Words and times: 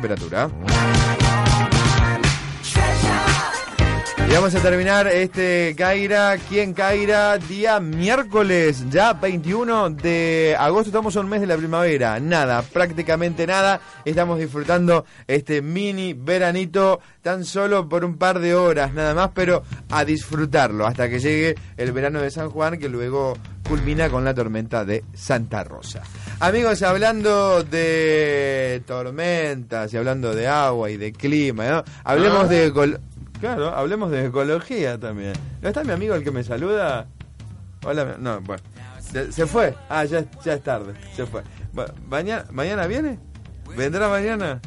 Temperatura. 0.00 1.19
Y 4.30 4.32
vamos 4.32 4.54
a 4.54 4.60
terminar 4.60 5.08
este 5.08 5.74
Caira, 5.76 6.36
¿quién 6.48 6.72
Caira? 6.72 7.36
Día 7.36 7.80
miércoles, 7.80 8.84
ya 8.88 9.12
21 9.14 9.90
de 9.90 10.54
agosto, 10.56 10.90
estamos 10.90 11.16
a 11.16 11.20
un 11.20 11.28
mes 11.28 11.40
de 11.40 11.48
la 11.48 11.56
primavera, 11.56 12.20
nada, 12.20 12.62
prácticamente 12.62 13.44
nada, 13.44 13.80
estamos 14.04 14.38
disfrutando 14.38 15.04
este 15.26 15.62
mini 15.62 16.12
veranito 16.14 17.00
tan 17.22 17.44
solo 17.44 17.88
por 17.88 18.04
un 18.04 18.18
par 18.18 18.38
de 18.38 18.54
horas 18.54 18.94
nada 18.94 19.14
más, 19.14 19.30
pero 19.34 19.64
a 19.90 20.04
disfrutarlo 20.04 20.86
hasta 20.86 21.08
que 21.08 21.18
llegue 21.18 21.56
el 21.76 21.90
verano 21.90 22.20
de 22.22 22.30
San 22.30 22.50
Juan 22.50 22.78
que 22.78 22.88
luego 22.88 23.36
culmina 23.68 24.08
con 24.10 24.24
la 24.24 24.32
tormenta 24.32 24.84
de 24.84 25.02
Santa 25.12 25.64
Rosa. 25.64 26.02
Amigos, 26.38 26.82
hablando 26.82 27.64
de 27.64 28.80
tormentas 28.86 29.92
y 29.92 29.96
hablando 29.96 30.34
de 30.36 30.46
agua 30.46 30.88
y 30.88 30.96
de 30.96 31.12
clima, 31.12 31.68
¿no? 31.68 31.84
hablemos 32.04 32.48
de... 32.48 32.72
col- 32.72 33.00
Claro, 33.40 33.74
hablemos 33.74 34.10
de 34.10 34.26
ecología 34.26 34.98
también. 34.98 35.32
¿No 35.62 35.68
está 35.68 35.82
mi 35.82 35.92
amigo 35.92 36.14
el 36.14 36.22
que 36.22 36.30
me 36.30 36.44
saluda? 36.44 37.06
Hola, 37.84 38.16
no, 38.18 38.40
bueno. 38.42 38.62
Se, 39.00 39.46
fue. 39.46 39.74
Ah, 39.88 40.04
ya, 40.04 40.24
ya 40.44 40.54
es 40.54 40.62
tarde. 40.62 40.94
Se 41.16 41.26
fue. 41.26 41.42
Bueno, 41.72 41.92
mañana, 42.06 42.44
¿Mañana 42.50 42.86
viene? 42.86 43.18
¿Vendrá 43.76 44.08
mañana? 44.08 44.60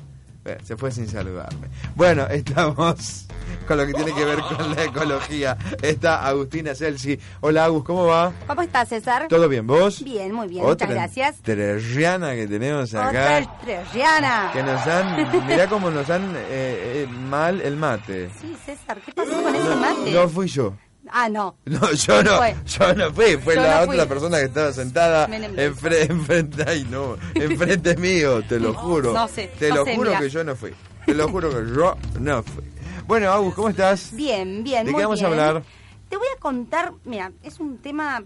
Bueno, 0.44 0.60
se 0.64 0.76
fue 0.76 0.92
sin 0.92 1.08
saludarme. 1.08 1.68
Bueno, 1.96 2.26
estamos 2.30 3.28
con 3.66 3.78
lo 3.78 3.86
que 3.88 3.94
tiene 3.94 4.14
que 4.14 4.26
ver 4.26 4.40
con 4.42 4.76
la 4.76 4.84
ecología. 4.84 5.58
Está 5.82 6.26
Agustina 6.28 6.76
Celsi. 6.76 7.18
Hola, 7.42 7.66
Agus, 7.66 7.84
¿cómo 7.84 8.06
va? 8.08 8.32
¿Cómo 8.48 8.62
estás, 8.62 8.90
César? 8.90 9.28
¿Todo 9.28 9.48
bien, 9.50 9.66
vos? 9.68 10.04
Bien, 10.04 10.32
muy 10.32 10.48
bien, 10.48 10.64
Otra 10.66 10.88
muchas 10.88 10.90
gracias. 10.90 11.36
entrerriana 11.38 12.34
que 12.36 12.48
tenemos 12.48 12.94
Otra 12.94 13.10
acá. 13.10 13.40
estrellana. 13.40 14.50
Que 14.54 14.64
nos 14.64 14.82
han, 14.88 15.46
mirá 15.48 15.68
cómo 15.68 15.90
nos 15.90 16.10
han 16.10 16.24
eh, 16.36 17.04
eh, 17.04 17.08
mal 17.08 17.62
el 17.62 17.76
mate. 17.78 18.30
Sí, 18.40 18.56
César, 18.66 19.00
¿qué 19.06 19.12
pasó 19.14 19.32
con 19.42 19.56
ese 19.56 19.76
mate? 19.76 20.12
No 20.12 20.30
fui 20.30 20.48
yo. 20.48 20.74
Ah, 21.16 21.28
no. 21.30 21.58
No, 21.66 21.92
yo 21.92 22.24
no, 22.24 22.38
Fue. 22.38 22.56
yo 22.66 22.94
no 22.96 23.12
fui, 23.14 23.38
fue 23.38 23.56
Yo 23.56 23.62
la 23.62 23.86
no 23.86 23.92
otra 23.92 24.06
persona 24.08 24.38
que 24.40 24.46
estaba 24.46 24.72
sentada 24.72 25.28
Menem 25.28 25.54
enfre- 25.58 26.10
enfrente, 26.10 26.64
ay 26.66 26.88
no, 26.90 27.18
enfrente 27.36 27.96
mío, 27.98 28.42
te 28.48 28.60
lo 28.60 28.74
juro. 28.74 29.14
No 29.14 29.28
sé, 29.28 29.52
te 29.60 29.70
no 29.70 29.76
lo 29.76 29.86
sé, 29.86 29.96
juro 29.96 30.10
mira. 30.12 30.22
que 30.22 30.30
yo 30.30 30.44
no 30.44 30.56
fui. 30.56 30.74
Te 31.06 31.14
lo 31.14 31.28
juro 31.28 31.50
que 31.50 31.76
yo 31.76 31.98
no 32.20 32.42
fui. 32.42 32.64
Bueno, 33.08 33.32
Agus, 33.32 33.54
¿cómo 33.54 33.70
estás? 33.70 34.10
Bien, 34.14 34.64
bien, 34.64 34.86
¿De 34.86 34.92
muy 34.92 35.00
qué 35.00 35.06
vamos 35.06 35.22
a 35.22 35.28
bien. 35.28 35.40
hablar? 35.40 35.64
Te 36.10 36.18
voy 36.18 36.28
a 36.36 36.40
contar, 36.40 36.94
mira, 37.06 37.32
es 37.44 37.60
un 37.60 37.78
tema 37.80 38.24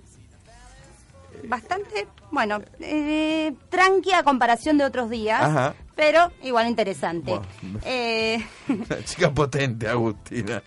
bastante, 1.47 2.07
bueno, 2.31 2.59
eh, 2.79 3.53
tranqui 3.69 4.11
a 4.11 4.23
comparación 4.23 4.77
de 4.77 4.85
otros 4.85 5.09
días, 5.09 5.41
Ajá. 5.41 5.73
pero 5.95 6.31
igual 6.43 6.67
interesante. 6.67 7.39
Eh, 7.85 8.43
Una 8.67 9.03
chica 9.05 9.33
potente, 9.33 9.87
Agustina. 9.87 10.61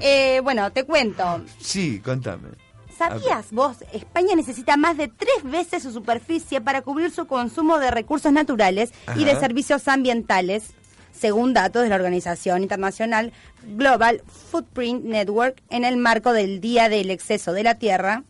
eh, 0.00 0.40
bueno, 0.42 0.70
te 0.72 0.84
cuento. 0.84 1.42
Sí, 1.58 2.00
contame. 2.00 2.48
¿Sabías 2.96 3.52
vos? 3.52 3.76
España 3.92 4.34
necesita 4.34 4.76
más 4.76 4.96
de 4.96 5.06
tres 5.06 5.44
veces 5.44 5.84
su 5.84 5.92
superficie 5.92 6.60
para 6.60 6.82
cubrir 6.82 7.12
su 7.12 7.28
consumo 7.28 7.78
de 7.78 7.92
recursos 7.92 8.32
naturales 8.32 8.92
y 9.14 9.24
de 9.24 9.36
servicios 9.38 9.86
ambientales, 9.86 10.72
según 11.18 11.52
datos 11.54 11.82
de 11.82 11.88
la 11.88 11.96
organización 11.96 12.62
internacional 12.62 13.32
Global 13.76 14.22
Footprint 14.50 15.04
Network, 15.04 15.62
en 15.70 15.84
el 15.84 15.96
marco 15.96 16.32
del 16.32 16.60
Día 16.60 16.88
del 16.88 17.10
Exceso 17.10 17.52
de 17.52 17.62
la 17.64 17.74
Tierra, 17.76 18.24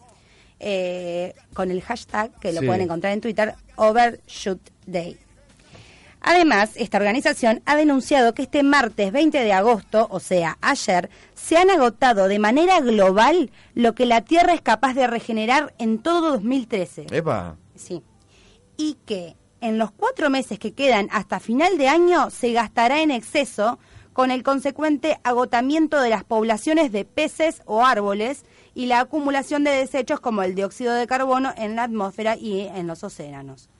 eh, 0.61 1.35
con 1.55 1.71
el 1.71 1.83
hashtag 1.83 2.33
que 2.41 2.53
lo 2.53 2.61
Sí. 2.61 2.67
pueden 2.67 2.83
encontrar 2.83 3.13
en 3.13 3.21
Twitter, 3.21 3.55
Overshoot 3.77 4.61
Day. 4.87 5.17
Además, 6.21 6.73
esta 6.75 6.99
organización 6.99 7.63
ha 7.65 7.77
denunciado 7.77 8.35
que 8.35 8.43
este 8.43 8.65
martes 8.65 9.13
20 9.13 9.39
de 9.39 9.53
agosto, 9.53 10.09
o 10.11 10.19
sea, 10.19 10.59
ayer, 10.61 11.09
se 11.35 11.57
han 11.57 11.71
agotado 11.71 12.27
de 12.27 12.41
manera 12.41 12.81
global 12.81 13.51
lo 13.75 13.95
que 13.95 14.05
la 14.05 14.23
Tierra 14.23 14.53
es 14.53 14.61
capaz 14.61 14.95
de 14.95 15.07
regenerar 15.07 15.75
en 15.79 15.99
todo 15.99 16.33
2013. 16.33 17.07
Epa, 17.13 17.57
Sí. 17.77 18.03
Y 18.77 18.97
que 19.07 19.37
en 19.61 19.79
los 19.79 19.91
cuatro 19.91 20.31
meses 20.31 20.59
que 20.59 20.73
quedan 20.73 21.09
hasta 21.13 21.41
final 21.41 21.79
de 21.79 21.89
año 21.89 22.31
se 22.31 22.53
gastará 22.53 23.03
en 23.03 23.11
exceso 23.11 23.79
con 24.13 24.31
el 24.31 24.43
consecuente 24.43 25.21
agotamiento 25.23 26.01
de 26.01 26.11
las 26.11 26.25
poblaciones 26.25 26.91
de 26.91 27.05
peces 27.05 27.63
o 27.67 27.85
árboles 27.85 28.45
y 28.75 28.87
la 28.87 29.01
acumulación 29.01 29.65
de 29.65 29.71
desechos 29.71 30.21
como 30.21 30.43
el 30.43 30.55
dióxido 30.55 30.95
de 30.95 31.07
carbono 31.07 31.53
en 31.57 31.77
la 31.77 31.85
atmósfera 31.85 32.37
y 32.37 32.61
en 32.61 32.87
los 32.87 33.05
océanos. 33.05 33.71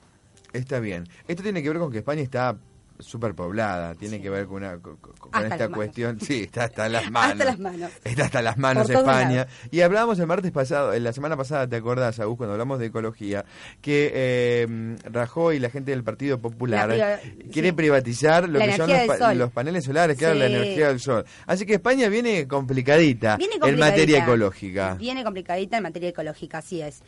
está 0.53 0.79
bien. 0.79 1.07
Esto 1.27 1.43
tiene 1.43 1.61
que 1.61 1.69
ver 1.69 1.79
con 1.79 1.91
que 1.91 1.99
España 1.99 2.21
está 2.21 2.57
superpoblada, 2.99 3.95
tiene 3.95 4.21
que 4.21 4.29
ver 4.29 4.45
con, 4.45 4.57
una, 4.57 4.77
con, 4.79 4.97
esta 5.43 5.57
manos. 5.57 5.75
cuestión. 5.75 6.19
Sí, 6.19 6.41
está 6.43 6.65
hasta 6.65 6.89
las 6.89 7.09
manos. 7.11 7.31
Hasta 7.31 7.45
las 7.45 7.59
manos. 7.59 7.91
Está 8.03 8.25
hasta 8.25 8.41
las 8.41 8.57
manos 8.57 8.89
España. 8.89 9.47
Y 9.71 9.81
hablábamos 9.81 10.19
el 10.19 10.27
martes 10.27 10.51
pasado, 10.51 10.93
en 10.93 11.03
la 11.03 11.13
semana 11.13 11.37
pasada, 11.37 11.67
¿te 11.67 11.75
acordás, 11.77 12.19
Agus, 12.19 12.37
cuando 12.37 12.53
hablamos 12.53 12.79
de 12.79 12.87
ecología? 12.87 13.45
Que 13.81 14.11
eh, 14.13 14.97
Rajoy 15.05 15.57
y 15.57 15.59
la 15.59 15.69
gente 15.69 15.91
del 15.91 16.03
Partido 16.03 16.39
Popular 16.39 16.89
La- 16.89 17.19
quiere 17.51 17.69
sí. 17.69 17.73
privatizar 17.75 18.47
lo 18.49 18.59
La 18.59 18.65
que 18.67 18.77
son 18.77 18.89
los, 19.37 19.49
pa- 19.49 19.53
paneles 19.53 19.85
solares, 19.85 20.17
claro, 20.17 20.35
la 20.35 20.47
Sí. 20.47 20.53
energía 20.53 20.87
del 20.89 20.99
sol. 20.99 21.25
Así 21.45 21.65
que 21.65 21.75
España 21.75 22.09
viene 22.09 22.47
complicadita, 22.47 23.37
Viene 23.37 23.55
en 23.55 23.59
complicadita. 23.59 23.91
materia 23.97 24.23
ecológica. 24.23 24.93
Viene 24.95 25.23
complicadita 25.23 25.77
en 25.77 25.83
materia 25.83 26.09
ecológica, 26.09 26.57
así 26.59 26.81
es. 26.81 27.01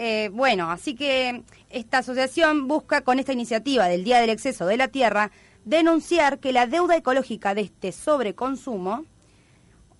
Eh, 0.00 0.30
bueno, 0.32 0.70
así 0.70 0.94
que 0.94 1.42
esta 1.70 1.98
asociación 1.98 2.68
busca 2.68 3.00
con 3.00 3.18
esta 3.18 3.32
iniciativa 3.32 3.88
del 3.88 4.04
Día 4.04 4.20
del 4.20 4.30
Exceso 4.30 4.64
de 4.64 4.76
la 4.76 4.86
Tierra 4.86 5.32
denunciar 5.64 6.38
que 6.38 6.52
la 6.52 6.68
deuda 6.68 6.96
ecológica 6.96 7.52
de 7.56 7.62
este 7.62 7.90
sobreconsumo, 7.90 9.04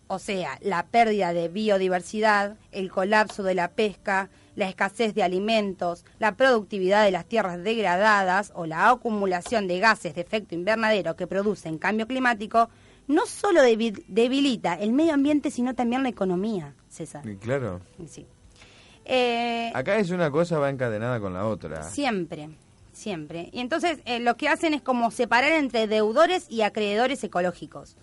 o 0.06 0.20
sea, 0.20 0.56
la 0.62 0.87
pérdida 0.87 1.32
de 1.32 1.48
biodiversidad, 1.48 2.56
el 2.70 2.92
colapso 2.92 3.42
de 3.42 3.56
la 3.56 3.72
pesca, 3.72 4.31
la 4.54 4.69
escasez 4.69 5.16
de 5.16 5.25
alimentos, 5.25 6.04
la 6.20 6.37
productividad 6.37 7.04
de 7.04 7.10
las 7.10 7.26
tierras 7.26 7.60
degradadas 7.64 8.53
o 8.54 8.66
la 8.66 8.88
acumulación 8.91 9.66
de 9.66 9.81
gases 9.81 10.14
de 10.14 10.20
efecto 10.20 10.54
invernadero 10.54 11.16
que 11.16 11.26
producen 11.26 11.76
cambio 11.76 12.06
climático, 12.06 12.70
no 13.08 13.26
solo 13.26 13.62
debi- 13.62 14.04
debilita 14.06 14.75
el 14.75 14.92
medio 14.92 15.14
ambiente, 15.14 15.50
sino 15.50 15.75
también 15.75 16.04
la 16.04 16.08
economía, 16.08 16.75
César. 16.88 17.25
Claro. 17.41 17.81
Sí. 18.06 18.26
Eh, 19.10 19.72
Acá 19.74 19.96
es 19.96 20.10
una 20.10 20.30
cosa 20.30 20.58
va 20.58 20.69
encadenada 20.70 21.19
con 21.19 21.32
la 21.32 21.46
otra. 21.46 21.82
Siempre, 21.82 22.50
siempre. 22.92 23.48
Y 23.52 23.60
entonces 23.60 24.00
eh, 24.04 24.20
lo 24.20 24.36
que 24.36 24.48
hacen 24.48 24.74
es 24.74 24.82
como 24.82 25.10
separar 25.10 25.52
entre 25.52 25.86
deudores 25.86 26.46
y 26.50 26.60
acreedores 26.62 27.24
ecológicos. 27.24 27.96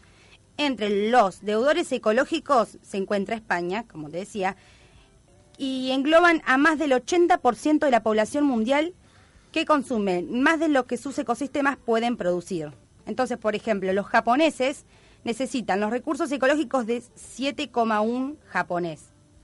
Entre 0.58 1.10
los 1.12 1.42
deudores 1.42 1.92
ecológicos 1.92 2.78
se 2.82 2.98
encuentra 2.98 3.36
España, 3.36 3.86
como 3.92 4.10
te 4.10 4.18
decía, 4.18 4.56
y 5.58 5.92
engloban 5.92 6.42
a 6.46 6.58
más 6.58 6.80
del 6.80 6.92
80% 6.92 7.80
de 7.80 7.92
la 7.92 8.04
población 8.04 8.46
mundial 8.46 8.94
que 9.52 9.66
consume 9.66 10.24
más 10.24 10.60
de 10.60 10.70
lo 10.70 10.86
que 10.86 10.98
sus 10.98 11.18
ecosistemas 11.20 11.78
pueden 11.78 12.18
producir. 12.18 12.72
Entonces, 13.06 13.38
por 13.38 13.56
ejemplo, 13.56 13.94
los 13.94 14.08
japoneses 14.08 14.86
necesitan 15.24 15.80
los 15.80 15.92
recursos 15.92 16.32
ecológicos 16.32 16.86
de 16.88 17.02
7,1 17.02 18.36
japonés. 18.48 19.04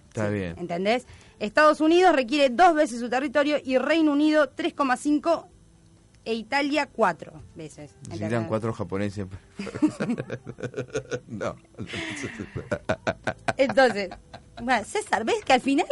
Está 0.10 0.28
Sí, 0.28 0.34
bien. 0.34 0.56
¿Entendés? 0.58 1.06
Estados 1.42 1.82
Unidos 1.82 2.16
requiere 2.16 2.50
dos 2.50 2.76
veces 2.76 3.00
su 3.00 3.10
territorio 3.10 3.58
y 3.64 3.78
Reino 3.80 4.12
Unido 4.12 4.56
3,5 4.56 5.48
e 6.24 6.36
Italia 6.36 6.88
cuatro 6.92 7.42
veces. 7.56 7.96
Necesitan 8.10 8.46
cuatro 8.46 8.72
japoneses. 8.74 9.26
no. 11.28 11.56
Entonces, 13.58 14.10
bueno, 14.62 14.86
César, 14.86 15.26
¿ves 15.26 15.44
que 15.44 15.54
al 15.54 15.62
final... 15.62 15.88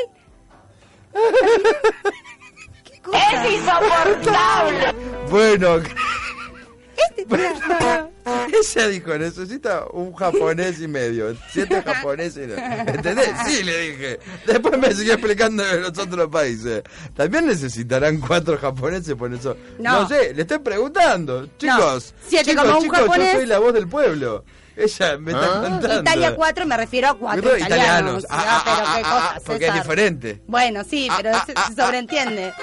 ¡Es 3.11 3.51
insoportable! 3.53 4.93
Bueno, 5.31 5.77
Este, 5.77 7.25
mira, 7.27 7.53
no, 7.67 7.79
no. 7.79 8.08
Ella 8.75 8.87
dijo, 8.87 9.17
necesita 9.17 9.85
un 9.91 10.13
japonés 10.13 10.79
y 10.81 10.87
medio, 10.87 11.35
siete 11.51 11.81
japoneses. 11.85 12.49
¿Entendés? 12.87 13.29
Sí, 13.47 13.63
le 13.63 13.77
dije. 13.91 14.19
Después 14.45 14.77
me 14.77 14.93
siguió 14.93 15.13
explicando 15.13 15.63
de 15.63 15.79
los 15.81 15.97
otros 15.97 16.27
países. 16.29 16.83
También 17.15 17.45
necesitarán 17.47 18.19
cuatro 18.19 18.57
japoneses 18.57 19.15
por 19.15 19.33
eso. 19.33 19.55
No, 19.77 20.01
No. 20.01 20.07
sé, 20.07 20.33
le 20.33 20.41
estoy 20.41 20.59
preguntando. 20.59 21.47
Chicos, 21.57 22.13
siete 22.27 22.51
chicos, 22.51 22.63
como 22.65 22.77
un 22.77 22.83
chicos, 22.83 22.99
japonés. 22.99 23.33
yo 23.33 23.39
soy 23.39 23.47
la 23.47 23.59
voz 23.59 23.73
del 23.73 23.87
pueblo. 23.87 24.43
Ella 24.75 25.17
me 25.17 25.31
está 25.33 25.47
contando. 25.61 25.99
Italia 26.01 26.35
4 26.35 26.65
me 26.65 26.77
refiero 26.77 27.09
a 27.09 27.13
cuatro 27.17 27.41
Cuatro 27.43 27.57
italianos. 27.65 28.25
Ah, 28.29 28.37
Ah, 28.39 28.55
ah, 28.55 28.63
pero 28.63 28.77
ah, 28.87 28.95
qué 28.95 29.01
ah, 29.05 29.11
cosa, 29.11 29.33
ah, 29.35 29.41
porque 29.45 29.67
es 29.67 29.73
diferente. 29.73 30.41
Bueno, 30.47 30.83
sí, 30.89 31.07
Ah, 31.11 31.15
pero 31.17 31.31
ah, 31.35 31.43
se, 31.45 31.53
ah, 31.55 31.65
se 31.75 31.81
sobreentiende. 31.81 32.53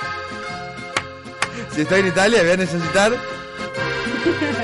Si 1.74 1.82
estoy 1.82 2.00
en 2.00 2.06
Italia 2.06 2.40
voy 2.42 2.52
a 2.52 2.56
necesitar 2.56 3.12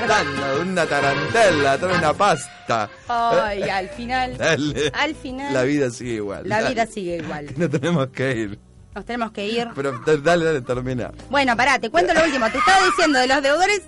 Dando 0.07 0.61
una 0.61 0.85
tarantela, 0.85 1.77
trae 1.77 1.97
una 1.97 2.13
pasta. 2.13 2.89
Ay, 3.07 3.61
al 3.63 3.89
final, 3.89 4.37
Dale. 4.37 4.91
al 4.93 5.15
final, 5.15 5.53
La 5.53 5.63
vida 5.63 5.89
sigue 5.89 6.13
igual. 6.15 6.47
la 6.47 6.57
Dale. 6.61 6.69
vida 6.73 6.85
sigue 6.85 7.17
igual. 7.17 7.47
No 7.57 7.69
tenemos 7.69 8.07
que 8.07 8.35
ir. 8.35 8.59
Nos 8.95 9.05
tenemos 9.05 9.31
que 9.31 9.47
ir. 9.47 9.67
Pero 9.73 9.99
dale, 10.05 10.45
dale, 10.45 10.61
termina. 10.61 11.11
Bueno, 11.29 11.57
pará, 11.57 11.79
te 11.79 11.89
cuento 11.89 12.13
lo 12.13 12.23
último. 12.23 12.49
Te 12.51 12.59
estaba 12.59 12.85
diciendo 12.85 13.19
de 13.19 13.27
los 13.27 13.41
deudores, 13.41 13.81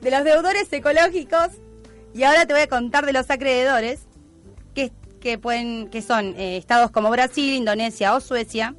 de 0.00 0.10
los 0.10 0.24
deudores 0.24 0.72
ecológicos 0.72 1.48
y 2.14 2.24
ahora 2.24 2.46
te 2.46 2.52
voy 2.54 2.62
a 2.62 2.66
contar 2.68 3.06
de 3.06 3.12
los 3.12 3.30
acreedores 3.30 4.00
que, 4.74 4.90
que 5.20 5.38
pueden, 5.38 5.88
que 5.88 6.02
son 6.02 6.34
eh, 6.36 6.56
estados 6.56 6.90
como 6.90 7.10
Brasil, 7.10 7.54
Indonesia 7.54 8.12
o 8.14 8.20
Suecia, 8.20 8.74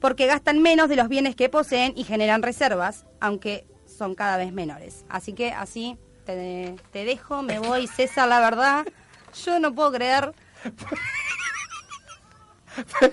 porque 0.00 0.26
gastan 0.26 0.60
menos 0.62 0.88
de 0.88 0.96
los 0.96 1.08
bienes 1.08 1.36
que 1.36 1.48
poseen 1.48 1.92
y 1.94 2.02
generan 2.02 2.42
reservas, 2.42 3.04
aunque 3.20 3.66
son 4.00 4.14
cada 4.14 4.38
vez 4.38 4.50
menores. 4.50 5.04
Así 5.10 5.34
que 5.34 5.52
así 5.52 5.98
te, 6.24 6.74
te 6.90 7.04
dejo, 7.04 7.42
me 7.42 7.58
voy, 7.58 7.86
César, 7.86 8.28
la 8.28 8.40
verdad, 8.40 8.86
yo 9.44 9.60
no 9.60 9.74
puedo 9.74 9.92
creer. 9.92 10.32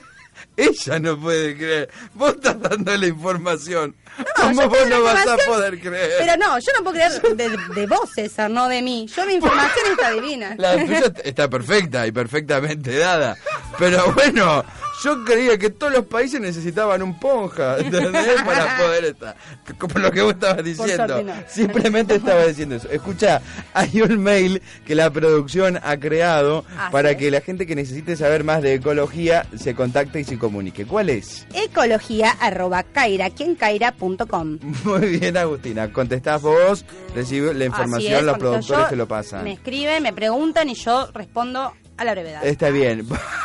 Ella 0.56 1.00
no 1.00 1.20
puede 1.20 1.58
creer. 1.58 1.90
Vos 2.14 2.36
estás 2.36 2.58
dando 2.62 2.96
la 2.96 3.06
información. 3.06 3.98
¿Cómo 4.38 4.70
vos 4.70 4.88
no 4.90 5.04
vas 5.04 5.28
a 5.28 5.36
poder 5.46 5.78
creer? 5.82 6.14
Pero 6.20 6.38
no, 6.38 6.58
yo 6.58 6.72
no 6.78 6.86
puedo 6.86 6.96
creer 6.96 7.22
de, 7.36 7.50
de 7.76 7.86
vos, 7.86 8.10
César, 8.16 8.50
no 8.50 8.70
de 8.70 8.82
mí. 8.82 9.08
Yo 9.14 9.26
mi 9.26 9.34
información 9.34 9.92
está 9.92 10.12
divina. 10.12 10.56
La 10.58 10.78
tuya 10.78 11.12
está 11.22 11.50
perfecta 11.50 12.08
y 12.08 12.14
perfectamente 12.14 12.98
dada. 12.98 13.36
Pero 13.78 14.14
bueno, 14.14 14.64
yo 15.04 15.24
creía 15.24 15.58
que 15.58 15.70
todos 15.70 15.94
los 15.94 16.06
países 16.06 16.40
necesitaban 16.42 17.02
un 17.02 17.20
ponja, 17.20 17.78
¿entendés? 17.80 18.42
Para 18.44 18.78
poder 18.78 19.06
estar. 19.06 19.36
Como 19.78 20.00
lo 20.00 20.12
que 20.12 20.22
vos 20.22 20.34
estabas 20.34 20.64
diciendo. 20.64 21.24
no. 21.24 21.34
Simplemente 21.48 22.16
estaba 22.16 22.46
diciendo 22.46 22.76
eso. 22.76 22.90
Escucha, 22.90 23.42
hay 23.74 24.02
un 24.02 24.18
mail 24.22 24.62
que 24.86 24.96
la 24.96 25.10
producción 25.12 25.80
ha 25.84 25.98
creado 25.98 26.66
Ah, 26.78 26.90
para 26.92 27.10
sí. 27.12 27.18
que 27.18 27.32
la 27.32 27.42
gente 27.42 27.66
que 27.66 27.76
necesite 27.76 28.16
saber 28.16 28.44
más 28.44 28.62
de 28.62 28.76
ecología 28.76 29.46
se 29.58 29.76
contacte 29.76 30.20
y 30.20 30.24
se 30.24 30.38
comunique. 30.38 30.86
¿Cuál 30.86 31.10
es? 31.10 31.46
Ecología 31.54 32.32
arroba 32.32 32.84
caira, 32.84 33.30
quien.caira.com. 33.30 34.60
Muy 34.84 35.18
bien, 35.20 35.38
Agustina. 35.38 35.92
Contestás 35.92 36.42
vos, 36.42 36.86
recibe 37.16 37.54
la 37.54 37.66
información, 37.66 38.14
es, 38.20 38.24
los 38.24 38.38
productores 38.38 38.90
te 38.90 38.96
lo 38.96 39.08
pasan. 39.08 39.44
Me 39.44 39.54
escriben, 39.54 40.04
me 40.04 40.14
preguntan 40.14 40.70
y 40.70 40.76
yo 40.76 41.10
respondo 41.14 41.74
a 41.98 42.04
la 42.04 42.12
brevedad. 42.12 42.46
Está 42.46 42.70
bien. 42.70 43.08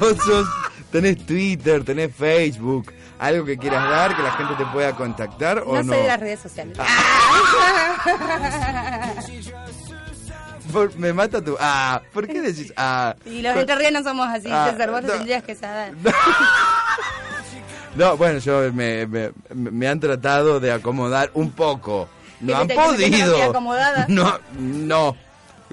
Vos 0.00 0.16
sos- 0.24 0.48
tenés 0.90 1.24
Twitter, 1.26 1.84
tenés 1.84 2.14
Facebook, 2.14 2.92
algo 3.18 3.44
que 3.44 3.56
quieras 3.58 3.88
dar, 3.88 4.16
que 4.16 4.22
la 4.22 4.32
gente 4.32 4.54
te 4.54 4.66
pueda 4.66 4.92
contactar 4.94 5.58
o 5.66 5.74
no 5.74 5.82
no. 5.82 5.92
soy 5.92 6.02
de 6.02 6.08
las 6.08 6.20
redes 6.20 6.40
sociales. 6.40 6.76
Por- 10.72 10.96
me 10.96 11.12
mata 11.12 11.42
tu. 11.42 11.56
Ah, 11.58 12.00
¿por 12.12 12.26
qué 12.28 12.40
decís? 12.40 12.72
Ah. 12.76 13.16
y 13.26 13.42
los 13.42 13.56
entrerrianos 13.56 14.04
somos 14.04 14.28
así, 14.28 14.48
Ah, 14.50 14.68
César, 14.70 14.90
vos 14.90 15.02
no. 15.02 15.12
tendrías 15.12 15.42
que 15.42 15.54
saber. 15.54 15.94
No, 17.96 18.16
bueno, 18.16 18.38
yo 18.38 18.72
me, 18.72 19.04
me, 19.08 19.32
me 19.52 19.88
han 19.88 19.98
tratado 19.98 20.60
de 20.60 20.70
acomodar 20.70 21.28
un 21.34 21.50
poco. 21.50 22.08
No 22.40 22.46
¿Que 22.54 22.54
han 22.54 22.68
podido. 22.68 23.52
No, 24.06 24.38
no. 24.56 25.16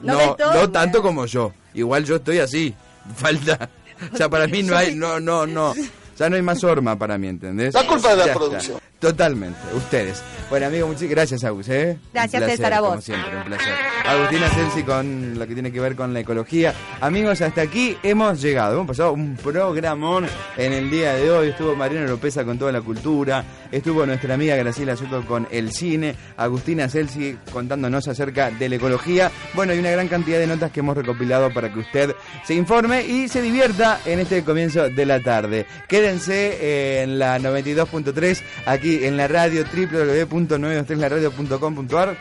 ¿No 0.01 0.35
No, 0.35 0.35
no 0.56 0.69
tanto 0.71 1.03
como 1.03 1.27
yo. 1.27 1.53
Igual 1.77 2.03
yo 2.06 2.15
estoy 2.18 2.39
así. 2.39 2.74
Falta. 3.15 3.69
O 4.13 4.15
sea, 4.15 4.29
para 4.29 4.45
mí 4.45 4.62
no 4.62 4.77
hay, 4.77 4.94
no, 4.94 5.19
no, 5.19 5.47
no. 5.47 5.74
Ya 6.19 6.29
no 6.29 6.35
hay 6.35 6.44
más 6.44 6.63
horma 6.63 7.00
para 7.00 7.18
mí, 7.18 7.29
¿entendés? 7.29 7.74
La 7.74 7.83
culpa 7.88 8.12
es 8.12 8.18
de 8.19 8.25
la 8.27 8.33
Ya 8.51 8.57
está. 8.59 8.79
Totalmente, 9.00 9.60
ustedes. 9.76 10.24
Bueno, 10.50 10.68
amigo, 10.68 10.88
muchas 10.88 11.08
gracias, 11.10 11.44
Agus, 11.44 11.70
¿eh? 11.70 12.00
Gracias, 12.14 12.40
placer, 12.40 12.58
César, 12.58 12.74
a 12.74 12.82
vos. 12.82 12.90
Como 12.90 13.02
siempre, 13.02 13.38
un 13.38 13.44
placer. 13.44 13.74
Agustina 14.06 14.50
Celsi 14.50 14.84
con 14.84 15.38
lo 15.38 15.46
que 15.46 15.54
tiene 15.54 15.72
que 15.72 15.80
ver 15.80 15.96
con 15.96 16.14
la 16.14 16.22
ecología. 16.22 16.74
Amigos, 17.02 17.42
hasta 17.42 17.62
aquí 17.62 17.98
hemos 18.02 18.42
llegado. 18.42 18.74
Hemos 18.74 18.88
pasado 18.88 19.12
un 19.12 19.36
programón 19.36 20.26
en 20.56 20.74
el 20.74 20.90
día 20.90 21.14
de 21.14 21.30
hoy. 21.30 21.50
Estuvo 21.50 21.76
Mariano 21.76 22.08
Lopeza 22.08 22.44
con 22.44 22.58
toda 22.58 22.72
la 22.72 22.82
cultura. 22.82 23.44
Estuvo 23.72 24.06
nuestra 24.06 24.34
amiga 24.34 24.56
Graciela 24.56 24.96
Soto 24.96 25.26
con 25.26 25.48
el 25.52 25.74
cine. 25.74 26.16
Agustina 26.38 26.88
Celsi 26.88 27.38
contándonos 27.52 28.08
acerca 28.08 28.50
de 28.50 28.70
la 28.70 28.78
ecología. 28.78 29.30
Bueno, 29.54 29.74
y 29.74 29.80
una 29.80 29.92
gran 29.92 30.08
cantidad 30.08 30.40
de 30.40 30.48
notas 30.48 30.72
que 30.72 30.80
hemos 30.80 30.96
recopilado 30.96 31.54
para 31.54 31.72
que 31.72 31.80
usted 31.80 32.16
se 32.46 32.54
informe 32.56 33.06
y 33.06 33.28
se 33.28 33.42
divierta 33.42 34.00
en 34.06 34.20
este 34.20 34.44
comienzo 34.44 34.90
de 34.90 35.06
la 35.06 35.20
tarde. 35.20 35.66
Quédense 35.88 36.58
eh, 36.62 37.04
en 37.04 37.20
la 37.20 37.38
92.3, 37.38 38.42
aquí 38.66 38.87
en 38.95 39.18
la 39.18 39.28
radio 39.28 39.63
www.923laradio.com.ar. 39.63 42.18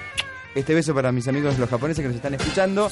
Este 0.55 0.75
beso 0.75 0.95
para 0.95 1.13
mis 1.13 1.29
amigos 1.29 1.59
los 1.59 1.69
japoneses 1.69 2.01
que 2.03 2.09
nos 2.09 2.17
están 2.17 2.33
escuchando. 2.33 2.91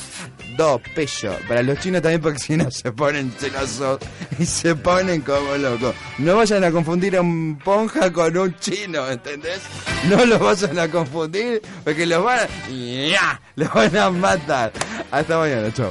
Do 0.57 0.79
pecho. 0.95 1.35
Para 1.49 1.63
los 1.63 1.79
chinos 1.79 2.03
también 2.03 2.21
porque 2.21 2.39
si 2.39 2.59
no 2.59 2.71
se 2.71 2.93
ponen 2.93 3.33
celosos 3.33 4.01
y 4.39 4.45
se 4.45 4.75
ponen 4.75 5.23
como 5.23 5.57
locos. 5.57 5.95
No 6.19 6.37
vayan 6.37 6.63
a 6.63 6.71
confundir 6.71 7.17
a 7.17 7.23
un 7.23 7.59
ponja 7.65 8.13
con 8.13 8.37
un 8.37 8.55
chino, 8.59 9.09
¿entendés? 9.09 9.63
No 10.11 10.27
los 10.27 10.41
vayan 10.41 10.79
a 10.79 10.89
confundir 10.89 11.63
porque 11.83 12.05
los 12.05 12.23
van 12.23 12.41
a... 12.41 12.47
¡Ya! 12.69 13.41
Los 13.57 13.73
van 13.73 13.97
a 13.97 14.11
matar. 14.11 14.71
Hasta 15.11 15.39
mañana, 15.39 15.73
chao. 15.73 15.91